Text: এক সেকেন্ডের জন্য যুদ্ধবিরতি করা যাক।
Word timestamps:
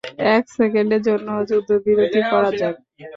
এক 0.35 0.43
সেকেন্ডের 0.57 1.01
জন্য 1.07 1.27
যুদ্ধবিরতি 1.49 2.19
করা 2.31 2.49
যাক। 2.59 2.75